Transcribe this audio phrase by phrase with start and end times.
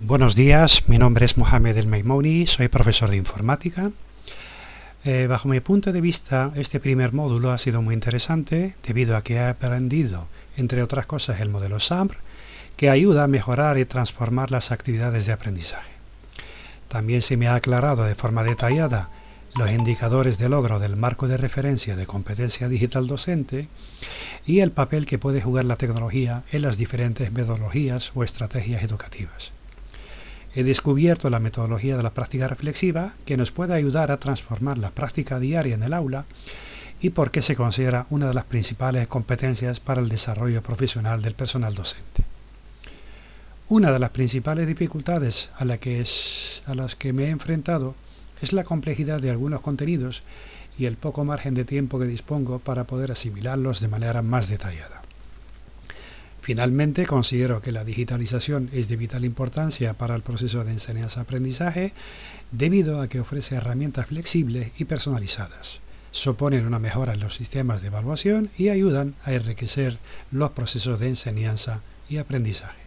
[0.00, 3.92] Buenos días, mi nombre es Mohamed El Maimouni, soy profesor de informática.
[5.04, 9.22] Eh, bajo mi punto de vista, este primer módulo ha sido muy interesante debido a
[9.22, 10.26] que he aprendido,
[10.56, 12.16] entre otras cosas, el modelo SAMR,
[12.76, 15.92] que ayuda a mejorar y transformar las actividades de aprendizaje.
[16.88, 19.10] También se me ha aclarado de forma detallada
[19.54, 23.68] los indicadores de logro del marco de referencia de competencia digital docente
[24.44, 29.52] y el papel que puede jugar la tecnología en las diferentes metodologías o estrategias educativas.
[30.54, 34.90] He descubierto la metodología de la práctica reflexiva que nos puede ayudar a transformar la
[34.92, 36.26] práctica diaria en el aula
[37.00, 41.34] y por qué se considera una de las principales competencias para el desarrollo profesional del
[41.34, 42.22] personal docente.
[43.68, 47.96] Una de las principales dificultades a, a las que me he enfrentado
[48.40, 50.22] es la complejidad de algunos contenidos
[50.78, 55.03] y el poco margen de tiempo que dispongo para poder asimilarlos de manera más detallada.
[56.44, 61.94] Finalmente, considero que la digitalización es de vital importancia para el proceso de enseñanza-aprendizaje
[62.52, 67.86] debido a que ofrece herramientas flexibles y personalizadas, suponen una mejora en los sistemas de
[67.86, 69.96] evaluación y ayudan a enriquecer
[70.32, 72.83] los procesos de enseñanza y aprendizaje.